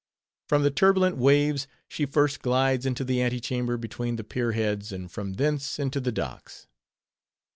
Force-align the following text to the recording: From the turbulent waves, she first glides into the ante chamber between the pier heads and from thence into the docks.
From 0.49 0.63
the 0.63 0.71
turbulent 0.71 1.17
waves, 1.17 1.67
she 1.87 2.07
first 2.07 2.41
glides 2.41 2.87
into 2.87 3.03
the 3.03 3.21
ante 3.21 3.39
chamber 3.39 3.77
between 3.77 4.15
the 4.15 4.23
pier 4.23 4.53
heads 4.53 4.91
and 4.91 5.11
from 5.11 5.33
thence 5.33 5.77
into 5.77 5.99
the 5.99 6.11
docks. 6.11 6.65